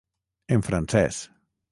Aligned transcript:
En 0.55 0.63
francès. 0.69 1.21